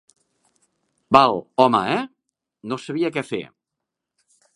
[1.17, 2.07] Val, home, eh?,
[2.73, 3.43] no sabia què fer.